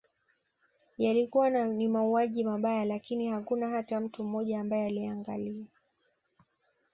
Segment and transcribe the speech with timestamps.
[0.97, 5.65] Yalikuwa ni mauaji mabaya lakini hakuna hata mtu mmoja ambaye aliangalia